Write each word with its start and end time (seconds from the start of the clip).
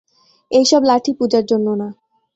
এইসব 0.51 0.81
লাঠি 0.83 1.11
পূজার 1.19 1.43
জন্য 1.45 1.67
না। 1.75 1.87